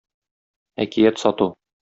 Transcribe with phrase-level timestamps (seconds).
[0.85, 1.51] Әкият сату.